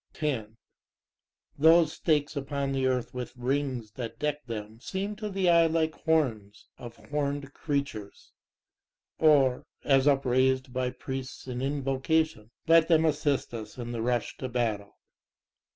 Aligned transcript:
10 0.13 0.57
Those 1.59 1.93
Stakes 1.93 2.35
upon 2.35 2.71
the 2.71 2.87
earth 2.87 3.13
with 3.13 3.37
rings 3.37 3.91
that 3.91 4.17
deck 4.17 4.43
them 4.47 4.79
seem 4.79 5.15
to 5.17 5.29
the 5.29 5.47
eye 5.47 5.67
like 5.67 5.93
horns 5.93 6.65
of 6.79 6.95
horned 6.95 7.53
creatures; 7.53 8.31
Or, 9.19 9.63
as 9.83 10.07
upraised 10.07 10.73
by 10.73 10.89
priests 10.89 11.45
in 11.47 11.61
invocation, 11.61 12.49
let 12.67 12.87
them 12.87 13.05
assist 13.05 13.53
us 13.53 13.77
in 13.77 13.91
the 13.91 14.01
rush 14.01 14.35
to 14.37 14.49
battle. 14.49 14.97